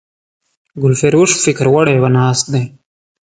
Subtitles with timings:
[0.81, 2.63] ګلفروش فکر وړی ناست دی